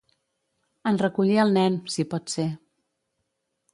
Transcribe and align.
En 0.91 0.97
recollir 1.01 1.37
el 1.45 1.53
nen, 1.59 1.77
si 1.97 2.07
pot 2.15 2.35
ser. 2.37 2.47